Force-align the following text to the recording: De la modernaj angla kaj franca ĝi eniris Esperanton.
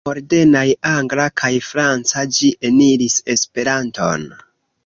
De 0.03 0.07
la 0.13 0.13
modernaj 0.19 0.63
angla 0.91 1.27
kaj 1.41 1.51
franca 1.67 2.25
ĝi 2.39 2.49
eniris 2.71 3.19
Esperanton. 3.37 4.27